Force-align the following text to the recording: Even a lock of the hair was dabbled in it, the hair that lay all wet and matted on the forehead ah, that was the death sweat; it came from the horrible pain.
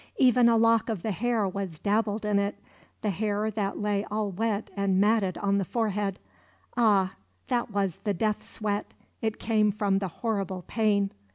Even 0.17 0.49
a 0.49 0.57
lock 0.57 0.89
of 0.89 1.03
the 1.03 1.11
hair 1.11 1.47
was 1.47 1.77
dabbled 1.77 2.25
in 2.25 2.39
it, 2.39 2.55
the 3.03 3.11
hair 3.11 3.51
that 3.51 3.77
lay 3.77 4.03
all 4.09 4.31
wet 4.31 4.71
and 4.75 4.99
matted 4.99 5.37
on 5.37 5.59
the 5.59 5.63
forehead 5.63 6.17
ah, 6.75 7.13
that 7.49 7.69
was 7.69 7.97
the 8.03 8.13
death 8.15 8.41
sweat; 8.41 8.95
it 9.21 9.37
came 9.37 9.71
from 9.71 9.99
the 9.99 10.07
horrible 10.07 10.63
pain. 10.65 11.11